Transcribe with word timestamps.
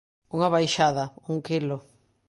Unha 0.35 0.51
baixada, 0.55 1.05
un 1.31 1.37
quilo. 1.47 1.77